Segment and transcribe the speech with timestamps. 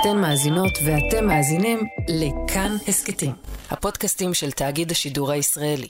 [0.00, 3.32] אתן מאזינות ואתם מאזינים לכאן הסכתים,
[3.70, 5.88] הפודקאסטים של תאגיד השידור הישראלי.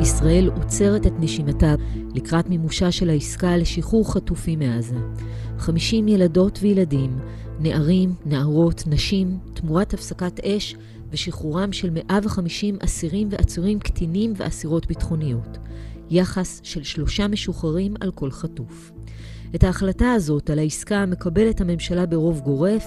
[0.00, 1.74] ישראל עוצרת את נשימתה
[2.14, 4.96] לקראת מימושה של העסקה לשחרור חטופים מעזה.
[5.58, 7.18] 50 ילדות וילדים,
[7.60, 10.76] נערים, נערות, נשים, תמורת הפסקת אש
[11.12, 15.58] ושחרורם של 150 אסירים ועצורים קטינים ואסירות ביטחוניות.
[16.10, 18.92] יחס של שלושה משוחררים על כל חטוף.
[19.54, 22.86] את ההחלטה הזאת על העסקה מקבלת הממשלה ברוב גורף,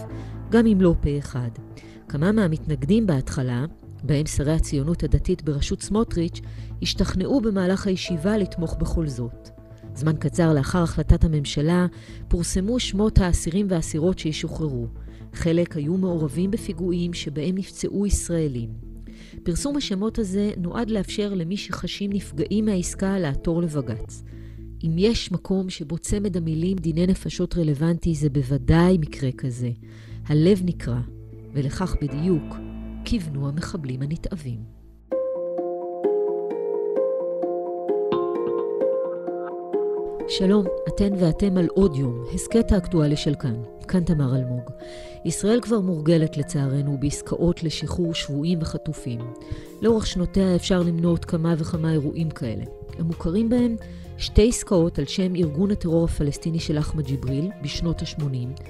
[0.49, 1.49] גם אם לא פה אחד.
[2.09, 3.65] כמה מהמתנגדים בהתחלה,
[4.03, 6.41] בהם שרי הציונות הדתית בראשות סמוטריץ',
[6.81, 9.49] השתכנעו במהלך הישיבה לתמוך בכל זאת.
[9.95, 11.85] זמן קצר לאחר החלטת הממשלה,
[12.27, 14.87] פורסמו שמות האסירים והאסירות שישוחררו.
[15.35, 18.69] חלק היו מעורבים בפיגועים שבהם נפצעו ישראלים.
[19.43, 24.23] פרסום השמות הזה נועד לאפשר למי שחשים נפגעים מהעסקה לעתור לבג"ץ.
[24.83, 29.71] אם יש מקום שבו צמד המילים דיני נפשות רלוונטי, זה בוודאי מקרה כזה.
[30.25, 31.01] הלב נקרע,
[31.53, 32.55] ולכך בדיוק
[33.05, 34.59] כיוונו המחבלים הנתעבים.
[40.27, 43.74] שלום, אתן ואתם על עוד יום, הסכת האקטואלי של כאן.
[43.87, 44.69] כאן תמר אלמוג.
[45.25, 49.19] ישראל כבר מורגלת לצערנו בעסקאות לשחרור שבויים וחטופים.
[49.81, 52.63] לאורך שנותיה אפשר למנות כמה וכמה אירועים כאלה.
[52.99, 53.75] המוכרים בהם
[54.17, 58.61] שתי עסקאות על שם ארגון הטרור הפלסטיני של אחמד ג'יבריל בשנות ה-80.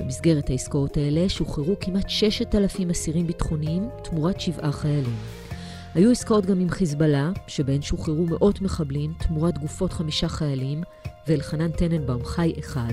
[0.00, 5.16] במסגרת העסקאות האלה שוחררו כמעט 6,000 אסירים ביטחוניים תמורת שבעה חיילים.
[5.94, 10.82] היו עסקאות גם עם חיזבאללה, שבהן שוחררו מאות מחבלים תמורת גופות חמישה חיילים,
[11.28, 12.92] ואלחנן טננבאום חי אחד.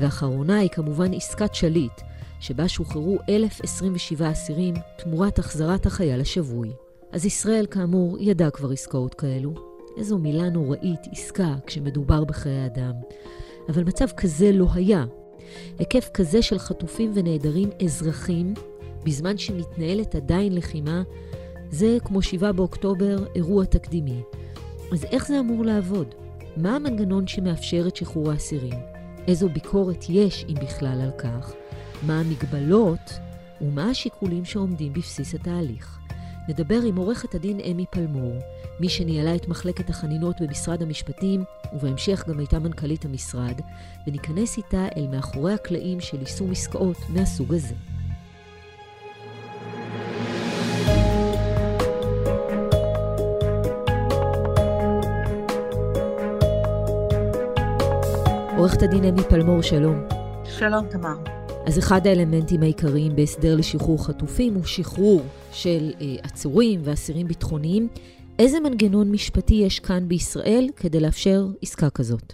[0.00, 2.00] ואחרונה היא כמובן עסקת שליט,
[2.40, 6.72] שבה שוחררו 1,027 אסירים תמורת החזרת החייל השבוי.
[7.12, 9.54] אז ישראל, כאמור, ידע כבר עסקאות כאלו.
[9.96, 12.92] איזו מילה נוראית, עסקה, כשמדובר בחיי אדם.
[13.68, 15.04] אבל מצב כזה לא היה.
[15.78, 18.54] היקף כזה של חטופים ונעדרים אזרחים,
[19.04, 21.02] בזמן שמתנהלת עדיין לחימה,
[21.70, 24.22] זה, כמו 7 באוקטובר, אירוע תקדימי.
[24.92, 26.14] אז איך זה אמור לעבוד?
[26.56, 28.91] מה המנגנון שמאפשר את שחרור האסירים?
[29.28, 31.52] איזו ביקורת יש, אם בכלל, על כך?
[32.02, 33.18] מה המגבלות
[33.60, 35.98] ומה השיקולים שעומדים בבסיס התהליך?
[36.48, 38.34] נדבר עם עורכת הדין אמי פלמור,
[38.80, 43.60] מי שניהלה את מחלקת החנינות במשרד המשפטים, ובהמשך גם הייתה מנכ"לית המשרד,
[44.06, 47.74] וניכנס איתה אל מאחורי הקלעים של יישום עסקאות מהסוג הזה.
[58.62, 60.08] עורכת הדין אמי פלמור, שלום.
[60.44, 61.16] שלום, תמר.
[61.66, 67.88] אז אחד האלמנטים העיקריים בהסדר לשחרור חטופים הוא שחרור של אה, עצורים ואסירים ביטחוניים.
[68.38, 72.32] איזה מנגנון משפטי יש כאן בישראל כדי לאפשר עסקה כזאת?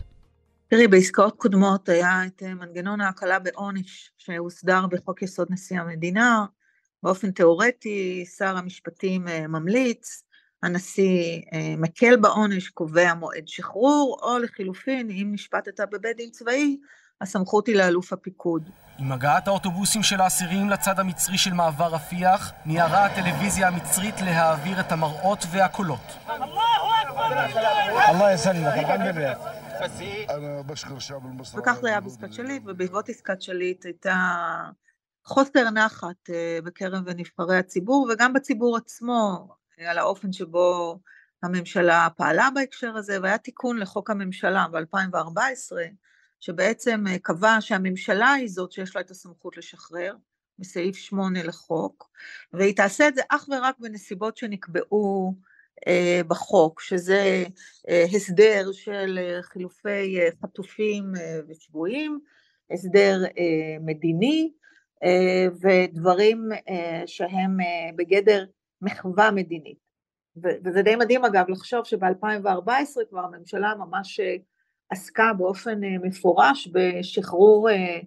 [0.69, 6.47] תראי, בעסקאות קודמות היה את אה, מנגנון ההקלה בעונש שהוסדר בחוק יסוד נשיא המדינה.
[7.03, 10.23] באופן תיאורטי, שר המשפטים אה, ממליץ,
[10.63, 16.77] הנשיא אה, מקל בעונש, קובע מועד שחרור, או לחילופין, אם נשפטת בבית דין צבאי,
[17.21, 18.71] הסמכות היא לאלוף הפיקוד.
[18.99, 24.93] עם הגעת האוטובוסים של האסירים לצד המצרי של מעבר רפיח, מיהרה הטלוויזיה המצרית להעביר את
[24.93, 26.19] המראות והקולות.
[31.59, 34.17] וכך זה היה בעסקת שליט, ובעקבות עסקת שליט הייתה
[35.25, 39.49] חוסר נחת אה, בקרב נבחרי הציבור, וגם בציבור עצמו,
[39.87, 40.99] על האופן שבו
[41.43, 45.77] הממשלה פעלה בהקשר הזה, והיה תיקון לחוק הממשלה ב-2014,
[46.41, 50.15] שבעצם אה, קבע שהממשלה היא זאת שיש לה את הסמכות לשחרר,
[50.59, 52.11] מסעיף 8 לחוק,
[52.53, 55.35] והיא תעשה את זה אך ורק בנסיבות שנקבעו
[55.87, 57.45] אה, בחוק, שזה
[57.89, 62.21] אה, הסדר של אה, חילופי אה, חטופים אה, ושבויים,
[62.71, 64.53] הסדר אה, מדיני,
[65.05, 67.57] אה, ודברים אה, שהם
[67.97, 68.45] בגדר
[68.83, 69.89] מחווה מדינית.
[70.37, 74.37] וזה די מדהים אגב לחשוב שב-2014 כבר הממשלה ממש אה,
[74.91, 78.01] עסקה באופן אה, מפורש בשחרור אה,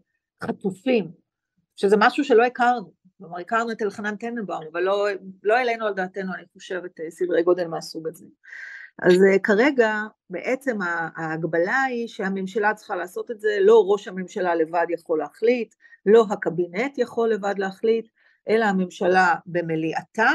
[0.44, 1.12] חטופים,
[1.76, 5.08] שזה משהו שלא הכרנו, כלומר הכרנו את אלחנן טננבאום, אבל לא,
[5.44, 8.26] לא העלינו על דעתנו, אני חושבת, סדרי גודל מהסוג הזה.
[9.02, 9.14] אז
[9.44, 9.94] כרגע
[10.30, 10.78] בעצם
[11.16, 15.76] ההגבלה היא שהממשלה צריכה לעשות את זה, לא ראש הממשלה לבד יכול להחליט,
[16.06, 18.08] לא הקבינט יכול לבד להחליט,
[18.50, 20.30] אלא הממשלה במליאתה,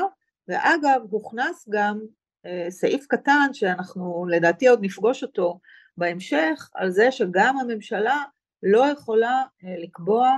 [0.48, 2.00] ואגב, הוכנס גם
[2.46, 5.60] אה, סעיף קטן שאנחנו לדעתי עוד נפגוש אותו
[5.96, 8.22] בהמשך, על זה שגם הממשלה
[8.62, 10.31] לא יכולה אה, לקבוע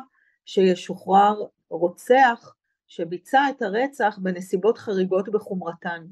[0.44, 1.34] שישוחרר
[1.70, 2.54] רוצח
[2.88, 6.04] שביצע את הרצח בנסיבות חריגות בחומרתן.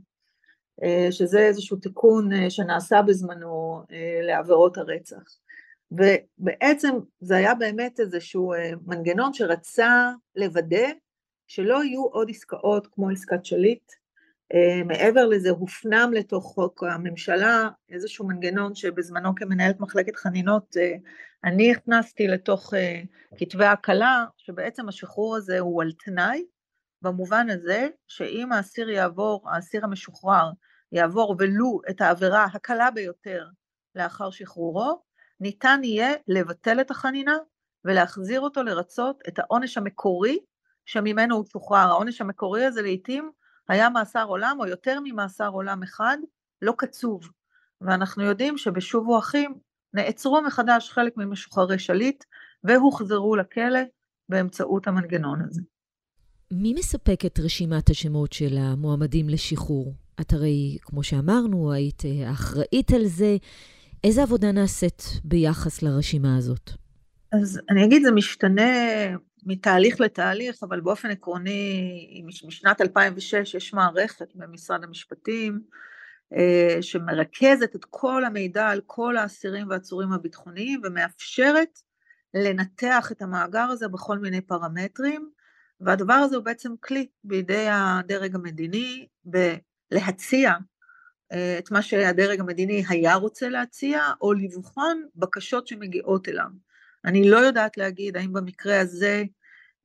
[1.11, 3.83] שזה איזשהו תיקון שנעשה בזמנו
[4.23, 5.39] לעבירות הרצח.
[5.91, 8.53] ובעצם זה היה באמת איזשהו
[8.87, 10.87] מנגנון שרצה לוודא
[11.47, 13.93] שלא יהיו עוד עסקאות כמו עסקת שליט,
[14.55, 20.93] אה, מעבר לזה הופנם לתוך חוק הממשלה איזשהו מנגנון שבזמנו כמנהלת מחלקת חנינות אה,
[21.45, 23.01] אני הכנסתי לתוך אה,
[23.39, 26.45] כתבי הקלה שבעצם השחרור הזה הוא על תנאי
[27.03, 30.51] במובן הזה שאם האסיר יעבור, האסיר המשוחרר
[30.93, 33.47] יעבור ולו את העבירה הקלה ביותר
[33.95, 35.03] לאחר שחרורו,
[35.41, 37.37] ניתן יהיה לבטל את החנינה
[37.85, 40.39] ולהחזיר אותו לרצות את העונש המקורי
[40.87, 41.79] שממנו הוא שוחרר.
[41.79, 43.31] העונש המקורי הזה לעיתים
[43.69, 46.19] היה מאסר עולם או יותר ממאסר עולם אחד,
[46.63, 47.29] לא קצוב.
[47.81, 49.55] ואנחנו יודעים שבשובו אחים
[49.95, 52.25] נעצרו מחדש חלק ממשוחררי שליט
[52.65, 53.81] והוחזרו לכלא
[54.29, 55.63] באמצעות המנגנון הזה.
[56.51, 59.95] מי מספק את רשימת השמות של המועמדים לשחרור?
[60.21, 62.03] את הרי, כמו שאמרנו, היית
[62.33, 63.37] אחראית על זה.
[64.05, 66.71] איזה עבודה נעשית ביחס לרשימה הזאת?
[67.33, 68.63] אז אני אגיד, זה משתנה
[69.45, 75.61] מתהליך לתהליך, אבל באופן עקרוני, משנת 2006 יש מערכת במשרד המשפטים,
[76.33, 81.79] אה, שמרכזת את כל המידע על כל האסירים והעצורים הביטחוניים ומאפשרת
[82.35, 85.31] לנתח את המאגר הזה בכל מיני פרמטרים,
[85.81, 90.53] והדבר הזה הוא בעצם כלי בידי הדרג המדיני בלהציע
[91.33, 96.49] אה, את מה שהדרג המדיני היה רוצה להציע, או לבחון בקשות שמגיעות אליו.
[97.07, 99.25] אני לא יודעת להגיד האם במקרה הזה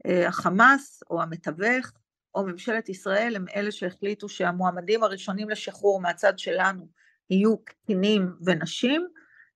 [0.06, 1.92] אה, החמאס או המתווך
[2.36, 6.88] או ממשלת ישראל הם אלה שהחליטו שהמועמדים הראשונים לשחרור מהצד שלנו
[7.30, 9.08] יהיו קטינים ונשים,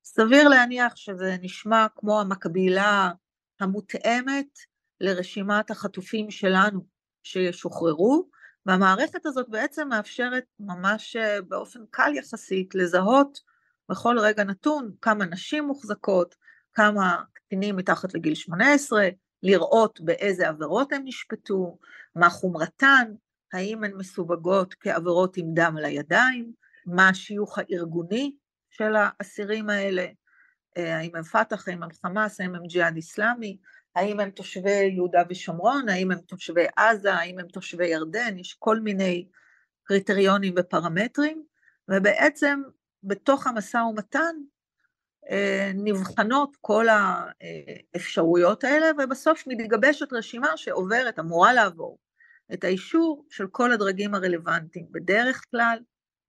[0.04, 3.10] סביר להניח שזה נשמע כמו המקבילה
[3.60, 4.58] המותאמת
[5.00, 6.86] לרשימת החטופים שלנו
[7.22, 8.28] שישוחררו,
[8.66, 13.40] והמערכת הזאת בעצם מאפשרת ממש אה, באופן קל יחסית לזהות
[13.88, 16.34] בכל רגע נתון כמה נשים מוחזקות,
[16.74, 19.08] כמה קטינים מתחת לגיל 18,
[19.42, 21.78] לראות באיזה עבירות הם נשפטו,
[22.14, 23.12] מה חומרתן,
[23.52, 26.52] האם הן מסווגות כעבירות עם דם על הידיים,
[26.86, 28.36] מה השיוך הארגוני
[28.70, 30.06] של האסירים האלה,
[30.76, 33.56] אה, האם הם פת"ח, האם הם חמאס, האם הם ג'יהאד איסלאמי,
[33.94, 38.80] האם הם תושבי יהודה ושומרון, האם הם תושבי עזה, האם הם תושבי ירדן, יש כל
[38.80, 39.28] מיני
[39.84, 41.44] קריטריונים ופרמטרים,
[41.88, 42.62] ובעצם
[43.02, 44.36] בתוך המשא ומתן
[45.74, 51.98] נבחנות כל האפשרויות האלה, ובסוף מתגבשת רשימה שעוברת, אמורה לעבור,
[52.54, 54.86] את האישור של כל הדרגים הרלוונטיים.
[54.90, 55.78] בדרך כלל,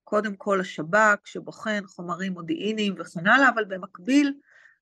[0.04, 4.34] קודם כל השב"כ שבוחן חומרים מודיעיניים וכן הלאה, אבל במקביל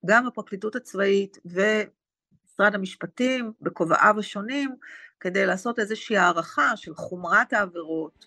[0.05, 4.75] גם הפרקליטות הצבאית ומשרד המשפטים בכובעיו השונים,
[5.19, 8.25] כדי לעשות איזושהי הערכה של חומרת העבירות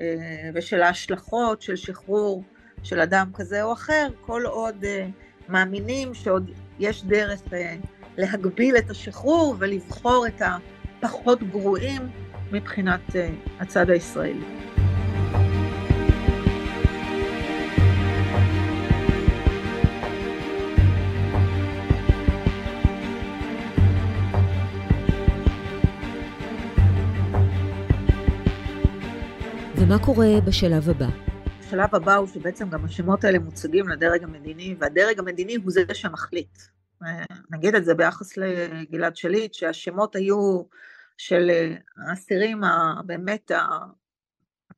[0.00, 2.44] אה, ושל ההשלכות של שחרור
[2.82, 5.08] של אדם כזה או אחר, כל עוד אה,
[5.50, 7.76] מאמינים שעוד יש דרך אה,
[8.18, 12.02] להגביל את השחרור ולבחור את הפחות גרועים
[12.52, 13.30] מבחינת אה,
[13.60, 14.44] הצד הישראלי.
[29.76, 31.06] ומה קורה בשלב הבא?
[31.70, 36.58] השלב הבא הוא שבעצם גם השמות האלה מוצגים לדרג המדיני, והדרג המדיני הוא זה שמחליט.
[37.50, 40.62] נגיד את זה ביחס לגלעד שליט, שהשמות היו
[41.16, 41.50] של
[41.96, 43.50] האסירים הבאמת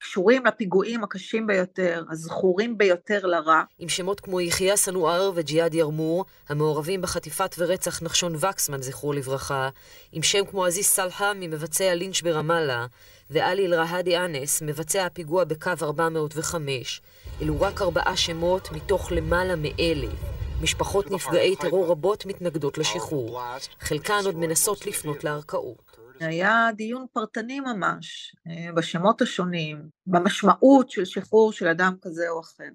[0.02, 3.62] הקשורים לפיגועים הקשים ביותר, הזכורים ביותר לרע.
[3.78, 9.68] עם שמות כמו יחיא סנואר וג'יהאד ירמור, המעורבים בחטיפת ורצח נחשון וקסמן, זכרו לברכה,
[10.12, 12.86] עם שם כמו עזיז סלחה ממבצע לינץ' ברמאללה,
[13.30, 17.02] ועלי אל-רהאדי אנס, מבצע הפיגוע בקו 405.
[17.42, 20.18] אלו רק ארבעה שמות מתוך למעלה מאלף.
[20.62, 23.40] משפחות נפגעי טרור רבות מתנגדות לשחרור.
[23.80, 26.01] חלקן עוד מנסות לפנות לערכאות.
[26.20, 32.68] היה דיון פרטני ממש אה, בשמות השונים, במשמעות של שחרור של אדם כזה או אחר.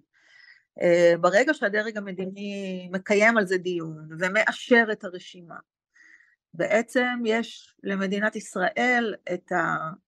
[0.81, 5.55] אה, ברגע שהדרג המדיני מקיים על זה דיון ומאשר את הרשימה,
[6.53, 9.51] בעצם יש למדינת ישראל את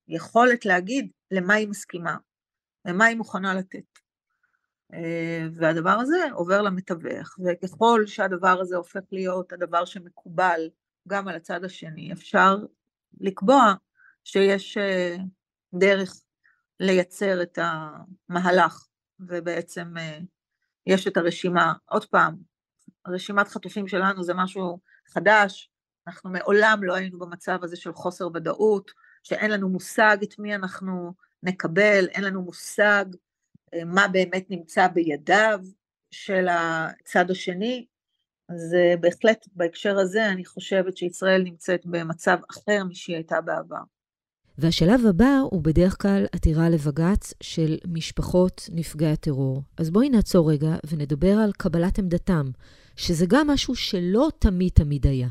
[0.07, 2.17] היכולת להגיד למה היא מסכימה,
[2.85, 3.99] למה היא מוכנה לתת.
[4.93, 10.69] אה, והדבר הזה עובר למתווך, וככל שהדבר הזה הופך להיות הדבר שמקובל
[11.07, 12.57] גם על הצד השני, אפשר
[13.19, 13.73] לקבוע
[14.23, 15.15] שיש אה,
[15.73, 16.21] דרך
[16.79, 18.87] לייצר את המהלך,
[19.19, 20.19] ובעצם אה,
[20.87, 22.35] יש את הרשימה, עוד פעם,
[23.07, 25.69] רשימת חטופים שלנו זה משהו חדש,
[26.07, 28.91] אנחנו מעולם לא היינו במצב הזה של חוסר ודאות,
[29.23, 33.05] שאין לנו מושג את מי אנחנו נקבל, אין לנו מושג
[33.73, 35.59] אה, מה באמת נמצא בידיו
[36.11, 37.85] של הצד השני,
[38.49, 43.83] אז אה, בהחלט בהקשר הזה אני חושבת שישראל נמצאת במצב אחר משהיא הייתה בעבר.
[44.57, 49.63] והשלב הבא הוא בדרך כלל עתירה לבג"ץ של משפחות נפגעי הטרור.
[49.77, 52.45] אז בואי נעצור רגע ונדבר על קבלת עמדתם,
[52.95, 55.27] שזה גם משהו שלא תמיד תמיד היה.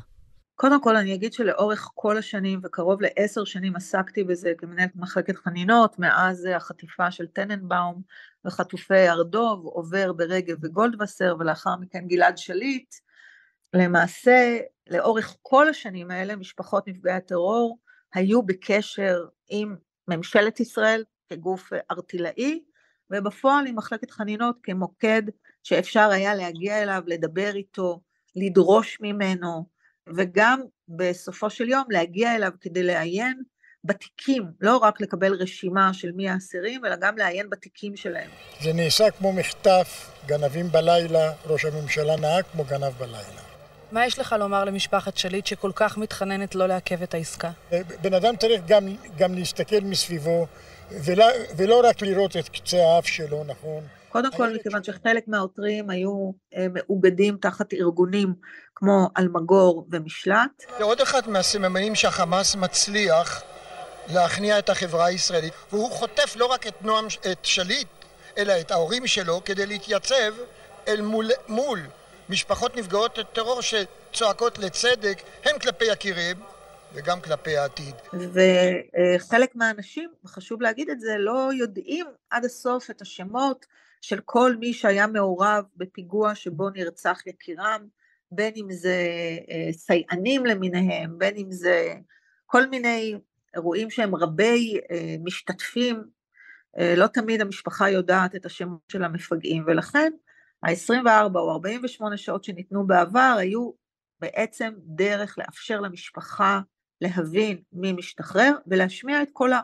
[0.55, 5.99] קודם כל אני אגיד שלאורך כל השנים וקרוב לעשר שנים עסקתי בזה כמנהלת מחלקת חנינות,
[5.99, 8.03] מאז החטיפה של טננבאום
[8.45, 12.95] וחטופי הר דוב, עובר ברגב וגולדווסר ולאחר מכן גלעד שליט.
[13.75, 14.59] למעשה
[14.91, 17.79] לאורך כל השנים האלה משפחות נפגעי הטרור
[18.15, 19.77] היו בקשר עם
[20.09, 22.61] ממשלת ישראל כגוף ארטילאי
[23.11, 25.23] ובפועל עם מחלקת חנינות כמוקד
[25.63, 28.01] שאפשר היה להגיע אליו, לדבר איתו,
[28.37, 29.67] לדרוש ממנו,
[30.17, 33.43] וגם בסופו של יום להגיע אליו כדי לעיין
[33.85, 38.31] בתיקים, לא רק לקבל רשימה של מי האסירים, אלא גם לעיין בתיקים שלהם.
[38.63, 43.48] זה נעשה כמו מחטף, גנבים בלילה, ראש הממשלה נהג כמו גנב בלילה.
[43.93, 47.51] מה יש לך לומר למשפחת שליט שכל כך מתחננת לא לעכב את העסקה?
[48.03, 50.47] בן אדם צריך גם, גם להסתכל מסביבו,
[50.91, 51.27] ולא,
[51.57, 53.83] ולא רק לראות את קצה האף שלו, נכון?
[54.09, 58.35] קודם כל, מכיוון שחלק מהעותרים היו אה, מאוגדים תחת ארגונים
[58.75, 60.63] כמו אלמגור ומשלט.
[60.79, 63.43] זה עוד אחד מהסממנים שהחמאס מצליח
[64.13, 67.89] להכניע את החברה הישראלית, והוא חוטף לא רק את נועם, את שליט,
[68.39, 70.33] אלא את ההורים שלו, כדי להתייצב
[70.89, 71.81] אל מול, מול
[72.31, 76.37] משפחות נפגעות טרור שצועקות לצדק, הן כלפי יקיריהם
[76.95, 77.95] וגם כלפי העתיד.
[78.13, 83.67] וחלק מהאנשים, וחשוב להגיד את זה, לא יודעים עד הסוף את השמות
[84.01, 87.87] של כל מי שהיה מעורב בפיגוע שבו נרצח יקירם,
[88.33, 88.97] בין אם זה
[89.51, 91.95] אה, סייענים למיניהם, בין אם זה
[92.47, 93.15] כל מיני
[93.55, 96.05] אירועים שהם רבי אה, משתתפים,
[96.79, 100.13] אה, לא תמיד המשפחה יודעת את השמות של המפגעים, ולכן
[100.63, 103.71] ה-24 או 48 שעות שניתנו בעבר היו
[104.21, 106.61] בעצם דרך לאפשר למשפחה
[107.01, 109.61] להבין מי משתחרר ולהשמיע את קולה.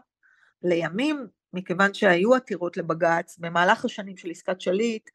[0.62, 5.10] לימים מכיוון שהיו עתירות לבג"ץ, במהלך השנים של עסקת שליט,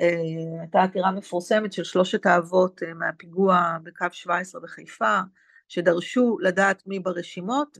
[0.00, 5.20] אה, הייתה עתירה מפורסמת של שלושת האבות אה, מהפיגוע בקו 17 בחיפה,
[5.68, 7.78] שדרשו לדעת מי ברשימות,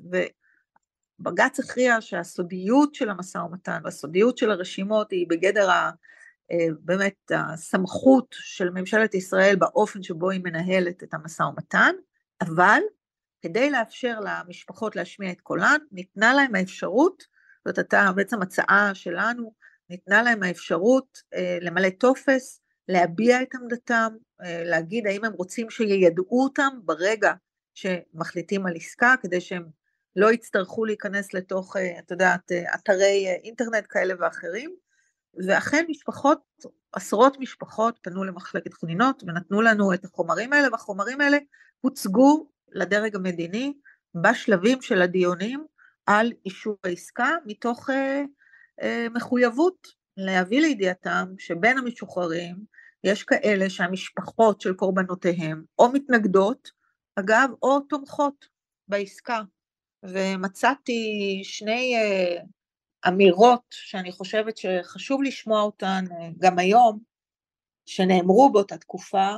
[1.18, 5.90] ובג"ץ הכריע שהסודיות של המשא ומתן והסודיות של הרשימות היא בגדר ה...
[6.80, 11.94] באמת הסמכות של ממשלת ישראל באופן שבו היא מנהלת את המשא ומתן,
[12.40, 12.80] אבל
[13.42, 17.22] כדי לאפשר למשפחות להשמיע את קולן, ניתנה להם האפשרות
[17.66, 19.52] זאת הייתה בעצם הצעה שלנו,
[19.90, 24.12] ניתנה להם האפשרות אה, למלא טופס, להביע את עמדתם,
[24.42, 27.32] אה, להגיד האם הם רוצים שיידעו אותם ברגע
[27.74, 29.64] שמחליטים על עסקה, כדי שהם
[30.16, 34.76] לא יצטרכו להיכנס לתוך, אה, את יודעת, אה, אתרי אה, אינטרנט כאלה ואחרים,
[35.46, 36.40] ואכן משפחות,
[36.92, 41.38] עשרות משפחות פנו למחלקת חנינות ונתנו לנו את החומרים האלה, והחומרים האלה
[41.80, 43.72] הוצגו לדרג המדיני
[44.14, 45.66] בשלבים של הדיונים,
[46.06, 48.22] על אישור העסקה מתוך אה,
[48.82, 52.56] אה, מחויבות להביא לידיעתם שבין המשוחררים
[53.04, 56.70] יש כאלה שהמשפחות של קורבנותיהם או מתנגדות,
[57.16, 58.46] אגב, או תומכות
[58.88, 59.42] בעסקה.
[60.02, 62.42] ומצאתי שני אה,
[63.08, 66.98] אמירות שאני חושבת שחשוב לשמוע אותן אה, גם היום,
[67.86, 69.28] שנאמרו באותה תקופה,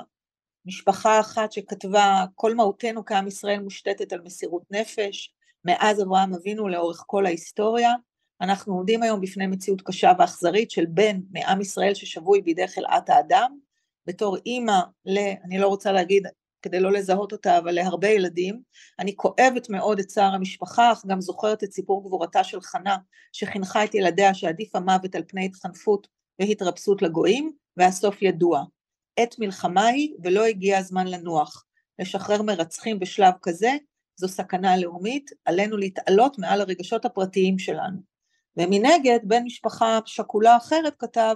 [0.65, 5.35] משפחה אחת שכתבה כל מהותנו כעם ישראל מושתתת על מסירות נפש,
[5.65, 7.93] מאז אברהם אבינו לאורך כל ההיסטוריה.
[8.41, 13.59] אנחנו עומדים היום בפני מציאות קשה ואכזרית של בן מעם ישראל ששבוי בידי חלאת האדם,
[14.07, 15.19] בתור אימא ל...
[15.45, 16.27] אני לא רוצה להגיד
[16.63, 18.61] כדי לא לזהות אותה, אבל להרבה ילדים.
[18.99, 22.97] אני כואבת מאוד את צער המשפחה, אך גם זוכרת את סיפור גבורתה של חנה,
[23.33, 26.07] שחינכה את ילדיה שעדיף המוות על פני התחנפות
[26.39, 28.65] והתרפסות לגויים, והסוף ידוע.
[29.17, 31.65] עת מלחמה היא ולא הגיע הזמן לנוח.
[31.99, 33.71] לשחרר מרצחים בשלב כזה
[34.17, 37.99] זו סכנה לאומית, עלינו להתעלות מעל הרגשות הפרטיים שלנו.
[38.57, 41.35] ומנגד, בן משפחה שכולה אחרת כתב,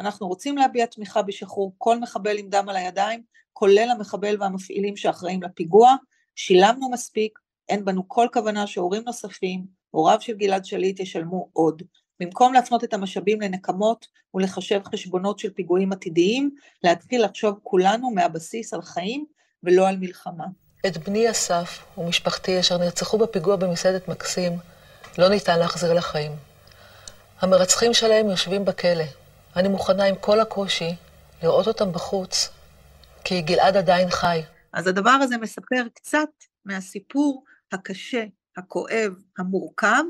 [0.00, 5.42] אנחנו רוצים להביע תמיכה בשחרור כל מחבל עם דם על הידיים, כולל המחבל והמפעילים שאחראים
[5.42, 5.94] לפיגוע,
[6.34, 7.38] שילמנו מספיק,
[7.68, 11.82] אין בנו כל כוונה שהורים נוספים, הוריו של גלעד שליט ישלמו עוד.
[12.20, 16.50] במקום להפנות את המשאבים לנקמות ולחשב חשבונות של פיגועים עתידיים,
[16.84, 19.24] להתחיל לחשוב כולנו מהבסיס על חיים
[19.62, 20.44] ולא על מלחמה.
[20.86, 24.52] את בני אסף ומשפחתי אשר נרצחו בפיגוע במסעדת מקסים,
[25.18, 26.32] לא ניתן להחזיר לחיים.
[27.40, 29.19] המרצחים שלהם יושבים בכלא.
[29.56, 30.94] אני מוכנה עם כל הקושי
[31.42, 32.48] לראות אותם בחוץ,
[33.24, 34.40] כי גלעד עדיין חי.
[34.72, 36.28] אז הדבר הזה מספר קצת
[36.64, 38.24] מהסיפור הקשה,
[38.56, 40.02] הכואב, המורכב,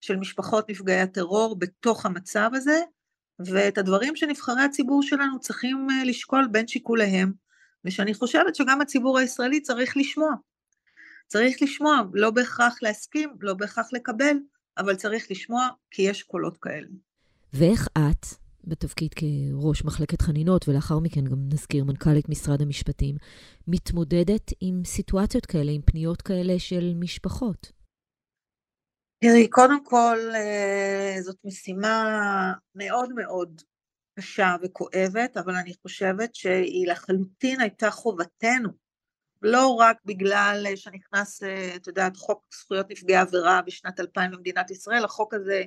[0.00, 2.80] של משפחות נפגעי הטרור בתוך המצב הזה,
[3.38, 7.32] ואת הדברים שנבחרי הציבור שלנו צריכים אה, לשקול בין שיקוליהם,
[7.84, 10.30] ושאני חושבת שגם הציבור הישראלי צריך לשמוע.
[11.26, 14.36] צריך לשמוע, לא בהכרח להסכים, לא בהכרח לקבל,
[14.78, 16.88] אבל צריך לשמוע כי יש קולות כאלה.
[17.52, 18.26] ואיך את,
[18.66, 23.16] בתפקיד כראש מחלקת חנינות, ולאחר מכן גם נזכיר מנכ"לית משרד המשפטים,
[23.68, 27.72] מתמודדת עם סיטואציות כאלה, עם פניות כאלה של משפחות?
[29.24, 33.62] תראי, קודם כל, אה, זאת משימה מאוד מאוד
[34.18, 38.68] קשה וכואבת, אבל אני חושבת שהיא לחלוטין הייתה חובתנו,
[39.42, 45.04] לא רק בגלל שנכנס, אה, את יודעת, חוק זכויות נפגעי עבירה בשנת 2000 במדינת ישראל,
[45.04, 45.62] החוק הזה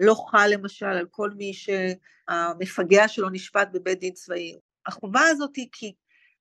[0.00, 4.58] לא חל למשל על כל מי שהמפגע שלו נשפט בבית דין צבאי.
[4.86, 5.94] החובה הזאת היא כי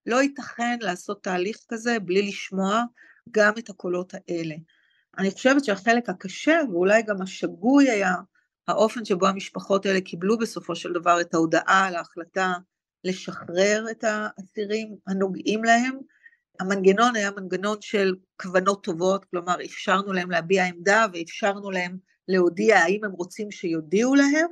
[0.06, 2.84] לא ייתכן לעשות תהליך כזה בלי לשמוע
[3.32, 4.56] גם את הקולות האלה.
[5.18, 8.16] אני חושבת שהחלק הקשה ואולי גם השגוי היה
[8.68, 12.54] האופן שבו המשפחות האלה קיבלו בסופו של דבר את ההודעה על ההחלטה
[13.04, 16.00] לשחרר את האסירים הנוגעים להם.
[16.60, 23.03] המנגנון היה מנגנון של כוונות טובות, כלומר אפשרנו להם להביע עמדה ואפשרנו להם להודיע האם
[23.03, 24.48] הם רוצים שיודיעו להם.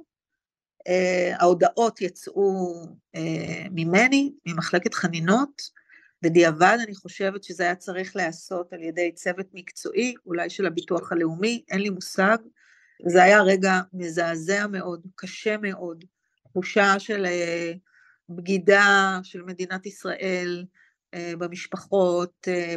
[0.89, 2.73] Uh, ההודעות יצאו
[3.17, 3.19] uh,
[3.71, 5.61] ממני, ממחלקת חנינות,
[6.21, 11.63] בדיעבד אני חושבת שזה היה צריך להיעשות על ידי צוות מקצועי, אולי של הביטוח הלאומי,
[11.71, 12.37] אין לי מושג.
[13.07, 16.05] זה היה רגע מזעזע מאוד, קשה מאוד,
[16.49, 17.73] תחושה של אה,
[18.29, 20.65] בגידה של מדינת ישראל
[21.13, 22.75] אה, במשפחות, אה,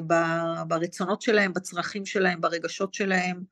[0.68, 3.44] ברצונות שלהם, בצרכים שלהם, ברגשות שלהם,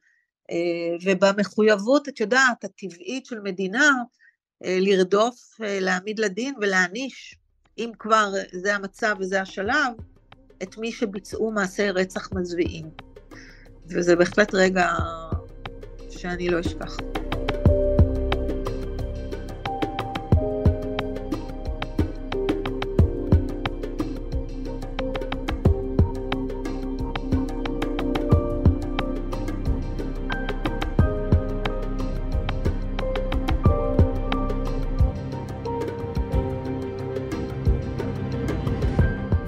[1.04, 3.90] ובמחויבות, את יודעת, הטבעית של מדינה,
[4.60, 7.38] לרדוף, להעמיד לדין ולהעניש
[7.78, 9.92] אם כבר זה המצב וזה השלב,
[10.62, 12.90] את מי שביצעו מעשי רצח מזוויעים.
[13.88, 14.92] וזה בהחלט רגע
[16.10, 16.96] שאני לא אשכח.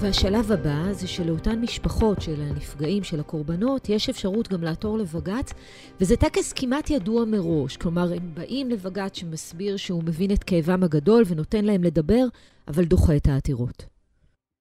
[0.09, 5.53] והשלב הבא זה שלאותן משפחות של הנפגעים, של הקורבנות, יש אפשרות גם לעתור לבג"ץ,
[6.01, 7.77] וזה טקס כמעט ידוע מראש.
[7.77, 12.25] כלומר, הם באים לבג"ץ שמסביר שהוא מבין את כאבם הגדול ונותן להם לדבר,
[12.69, 13.85] אבל דוחה את העתירות.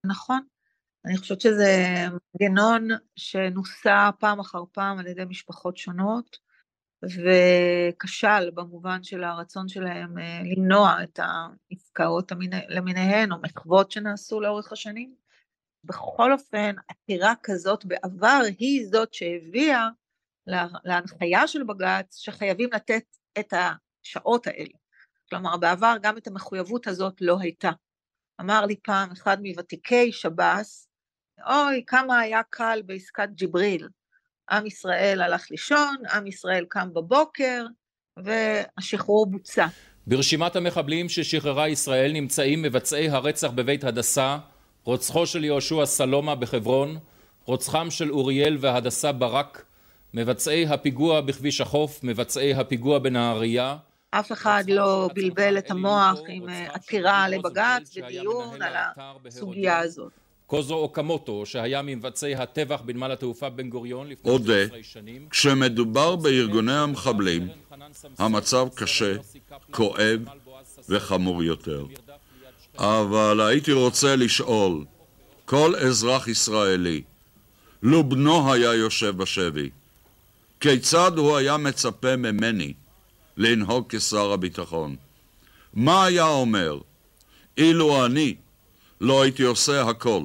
[0.06, 0.40] נכון.
[1.04, 2.04] אני חושבת שזה
[2.40, 6.38] מנגנון שנוסה פעם אחר פעם על ידי משפחות שונות,
[7.02, 12.32] וכשל במובן של הרצון שלהם אה, למנוע את העסקאות
[12.68, 15.27] למיניהן, או מחוות שנעשו לאורך השנים.
[15.88, 19.88] בכל אופן, עתירה כזאת בעבר היא זאת שהביאה
[20.84, 23.04] להנחיה של בג"ץ שחייבים לתת
[23.38, 24.74] את השעות האלה.
[25.30, 27.70] כלומר, בעבר גם את המחויבות הזאת לא הייתה.
[28.40, 30.88] אמר לי פעם אחד מוותיקי שב"ס,
[31.46, 33.88] אוי, כמה היה קל בעסקת ג'יבריל.
[34.50, 37.66] עם ישראל הלך לישון, עם ישראל קם בבוקר,
[38.16, 39.66] והשחרור בוצע.
[40.06, 44.38] ברשימת המחבלים ששחררה ישראל נמצאים מבצעי הרצח בבית הדסה,
[44.88, 46.98] רוצחו של יהושע סלומה בחברון,
[47.44, 49.64] רוצחם של אוריאל והדסה ברק,
[50.14, 53.76] מבצעי הפיגוע בכביש החוף, מבצעי הפיגוע בנהריה.
[54.10, 58.72] אף אחד לא בלבל את המוח עם עתירה לבג"ץ ודיון על
[59.26, 60.12] הסוגיה הזאת.
[60.46, 65.26] קוזו אוקמוטו, שהיה ממבצעי הטבח בנמל התעופה בן גוריון לפני 16 שנים.
[65.30, 67.48] כשמדובר בארגוני המחבלים,
[68.18, 69.14] המצב קשה,
[69.70, 70.24] כואב
[70.88, 71.84] וחמור יותר.
[72.78, 74.84] אבל הייתי רוצה לשאול,
[75.44, 77.02] כל אזרח ישראלי,
[77.82, 79.70] לו בנו היה יושב בשבי,
[80.60, 82.72] כיצד הוא היה מצפה ממני
[83.36, 84.96] לנהוג כשר הביטחון?
[85.74, 86.78] מה היה אומר
[87.56, 88.36] אילו אני
[89.00, 90.22] לא הייתי עושה הכל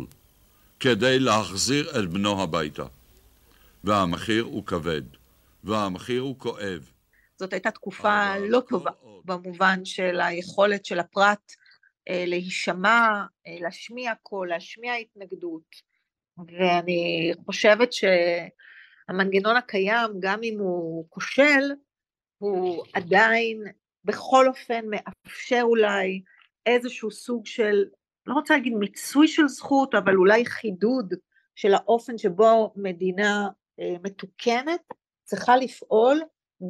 [0.80, 2.86] כדי להחזיר את בנו הביתה?
[3.84, 5.02] והמחיר הוא כבד,
[5.64, 6.90] והמחיר הוא כואב.
[7.40, 8.92] זאת הייתה תקופה לא טובה
[9.26, 11.54] במובן של היכולת של הפרט
[12.10, 15.94] להישמע, אה, להשמיע קול, להשמיע התנגדות.
[16.38, 21.72] ואני חושבת שהמנגנון הקיים, גם אם הוא כושל,
[22.38, 23.64] הוא עדיין
[24.06, 26.22] בכל אופן מאפשר אולי
[26.66, 27.86] איזשהו סוג של,
[28.26, 31.14] לא רוצה להגיד מיצוי של זכות, אבל אולי חידוד
[31.56, 34.82] של האופן שבו מדינה אה, מתוקנת
[35.24, 36.22] צריכה לפעול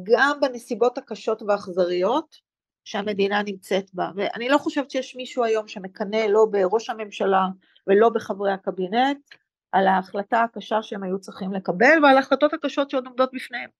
[0.02, 2.36] גם בנסיבות הקשות והאכזריות
[2.84, 7.46] שהמדינה נמצאת בה, ואני לא חושבת שיש מישהו היום שמקנא לא בראש הממשלה
[7.86, 9.18] ולא בחברי הקבינט
[9.72, 13.70] על ההחלטה הקשה שהם היו צריכים לקבל ועל ההחלטות הקשות שעוד עומדות בפניהם.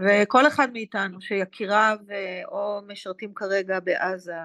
[0.00, 4.36] וכל אחד מאיתנו שיקיריו אה, או משרתים כרגע בעזה,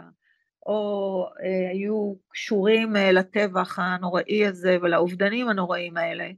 [0.65, 6.29] או אה, היו קשורים אה, לטבח הנוראי הזה ולאובדנים הנוראים האלה,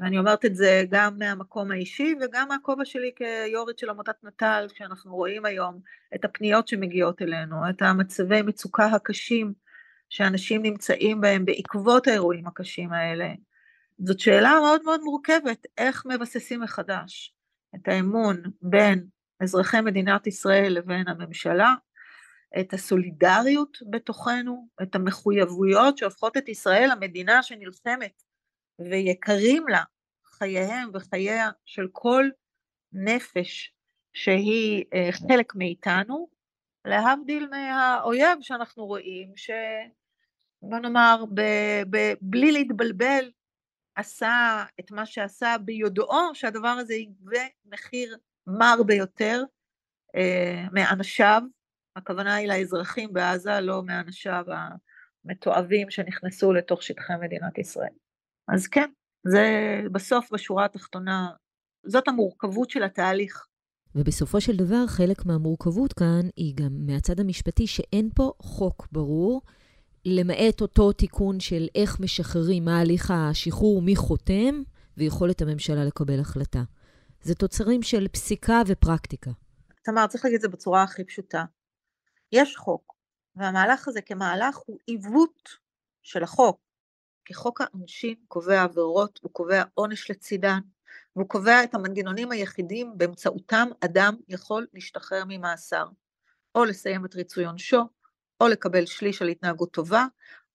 [0.00, 5.16] ואני אומרת את זה גם מהמקום האישי וגם מהכובע שלי כיו"רית של עמותת נט"ל, שאנחנו
[5.16, 5.80] רואים היום
[6.14, 9.52] את הפניות שמגיעות אלינו, את המצבי מצוקה הקשים
[10.08, 13.28] שאנשים נמצאים בהם בעקבות האירועים הקשים האלה.
[13.98, 17.34] זאת שאלה מאוד מאוד מורכבת, איך מבססים מחדש
[17.74, 19.06] את האמון בין
[19.40, 21.74] אזרחי מדינת ישראל לבין הממשלה,
[22.60, 28.22] את הסולידריות בתוכנו, את המחויבויות שהופכות את ישראל למדינה שנלחמת
[28.80, 29.82] ויקרים לה
[30.24, 32.28] חייהם וחייה של כל
[32.92, 33.72] נפש
[34.12, 36.28] שהיא אה, חלק מאיתנו,
[36.84, 41.40] להבדיל מהאויב שאנחנו רואים, שבוא נאמר, ב,
[41.90, 43.30] ב, בלי להתבלבל,
[43.94, 48.16] עשה את מה שעשה ביודעו שהדבר הזה יגבה מחיר
[48.46, 49.42] מר ביותר
[50.16, 51.42] אה, מאנשיו,
[51.96, 54.44] הכוונה היא לאזרחים בעזה, לא מאנשיו
[55.24, 57.99] המתועבים שנכנסו לתוך שטחי מדינת ישראל.
[58.54, 58.90] אז כן,
[59.26, 59.46] זה
[59.92, 61.28] בסוף, בשורה התחתונה,
[61.86, 63.46] זאת המורכבות של התהליך.
[63.94, 69.42] ובסופו של דבר, חלק מהמורכבות כאן היא גם מהצד המשפטי, שאין פה חוק ברור,
[70.04, 74.62] למעט אותו תיקון של איך משחררים, מה הליך השחרור, מי חותם,
[74.96, 76.62] ויכולת הממשלה לקבל החלטה.
[77.22, 79.30] זה תוצרים של פסיקה ופרקטיקה.
[79.84, 81.44] תמר, צריך להגיד את זה בצורה הכי פשוטה.
[82.32, 82.94] יש חוק,
[83.36, 85.48] והמהלך הזה כמהלך הוא עיוות
[86.02, 86.69] של החוק.
[87.30, 90.58] כי חוק העונשין קובע עבירות, הוא קובע עונש לצידן,
[91.16, 95.86] והוא קובע את המנגנונים היחידים באמצעותם אדם יכול להשתחרר ממאסר,
[96.54, 97.88] או לסיים את ריצוי עונשו,
[98.40, 100.06] או לקבל שליש על התנהגות טובה,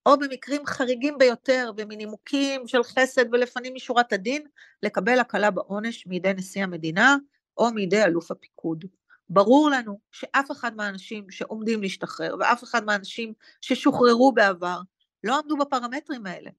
[0.05, 4.47] או במקרים חריגים ביותר ומנימוקים של חסד ולפנים משורת הדין,
[4.83, 7.15] לקבל הקלה בעונש מידי נשיא המדינה
[7.57, 8.85] או מידי אלוף הפיקוד.
[9.29, 14.79] ברור לנו שאף אחד מהאנשים שעומדים להשתחרר ואף אחד מהאנשים ששוחררו בעבר
[15.23, 16.49] לא עמדו בפרמטרים האלה.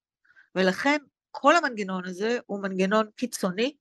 [0.56, 0.96] ולכן
[1.30, 3.76] כל המנגנון הזה הוא מנגנון קיצוני,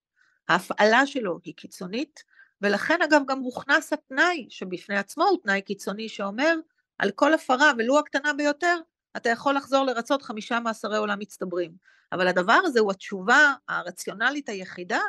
[0.50, 2.24] ההפעלה שלו היא קיצונית,
[2.62, 6.56] ולכן אגב גם הוכנס התנאי שבפני עצמו הוא תנאי קיצוני שאומר
[7.00, 8.76] על כל הפרה ולו הקטנה ביותר
[9.18, 11.72] אתה יכול לחזור לרצות חמישה מאסרי עולם מצטברים.
[12.12, 15.00] אבל הדבר הזה הוא התשובה הרציונלית היחידה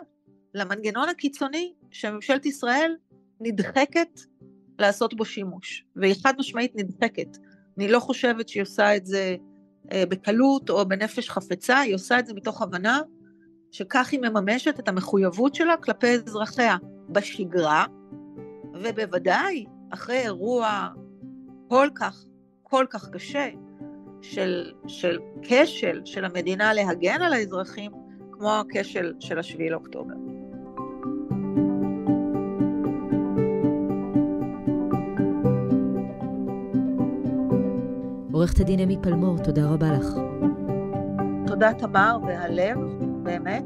[0.54, 2.96] למנגנון הקיצוני שממשלת ישראל
[3.40, 4.20] נדחקת
[4.78, 7.36] לעשות בו שימוש, והיא חד משמעית נדחקת.
[7.78, 9.36] אני לא חושבת שהיא עושה את זה
[9.94, 13.00] בקלות או בנפש חפצה, היא עושה את זה מתוך הבנה
[13.70, 16.76] שכך היא מממשת את המחויבות שלה כלפי אזרחיה
[17.08, 17.84] בשגרה,
[18.74, 20.88] ובוודאי אחרי אירוע
[21.68, 22.24] כל כך,
[22.62, 23.48] כל כך קשה
[24.22, 27.92] של, של כשל של המדינה להגן על האזרחים,
[28.32, 30.14] כמו הכשל של השביעי לאוקטובר.
[38.46, 40.06] עורכת הדין אמי פלמור, תודה רבה לך.
[41.46, 42.78] תודה תמר, והלב,
[43.22, 43.64] באמת,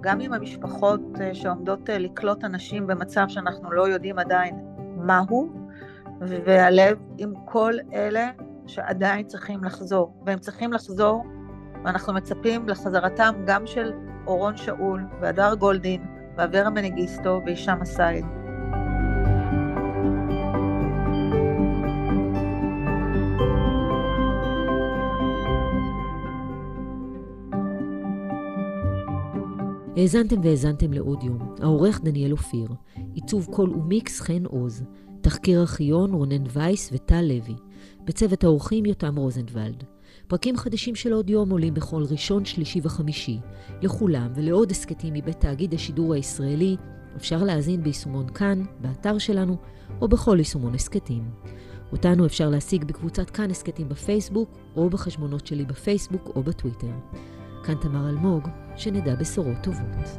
[0.00, 4.54] גם עם המשפחות אה, שעומדות אה, לקלוט אנשים במצב שאנחנו לא יודעים עדיין
[4.96, 5.52] מהו,
[6.20, 8.30] והלב עם כל אלה
[8.66, 11.24] שעדיין צריכים לחזור, והם צריכים לחזור,
[11.84, 13.92] ואנחנו מצפים לחזרתם גם של
[14.26, 16.02] אורון שאול, והדר גולדין,
[16.36, 18.24] ואברה מנגיסטו, והישאם א-סייד.
[29.98, 32.68] האזנתם והאזנתם לאודיום, העורך דניאל אופיר,
[33.14, 34.84] עיצוב קול ומיקס חן עוז,
[35.20, 37.54] תחקיר ארכיון רונן וייס וטל לוי,
[38.04, 39.84] בצוות האורחים יותם רוזנבלד.
[40.28, 43.38] פרקים חדשים של אודיום עולים בכל ראשון, שלישי וחמישי.
[43.82, 46.76] לכולם ולעוד הסכתים מבית תאגיד השידור הישראלי
[47.16, 49.56] אפשר להאזין ביישומון כאן, באתר שלנו,
[50.00, 51.30] או בכל יישומון הסכתים.
[51.92, 56.92] אותנו אפשר להשיג בקבוצת כאן הסכתים בפייסבוק, או בחשבונות שלי בפייסבוק או בטוויטר.
[57.64, 60.18] כאן תמר אלמוג, שנדע בשורות טובות.